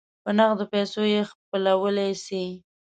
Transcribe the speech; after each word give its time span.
په 0.23 0.29
نغدو 0.37 0.65
پیسو 0.73 1.01
یې 1.13 1.21
خپلولای 1.31 2.11
سی. 2.25 2.43